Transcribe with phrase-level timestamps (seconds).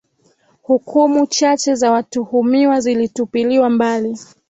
[0.61, 4.19] hukumu chache za watuhumiwa zilitupiliwa mbali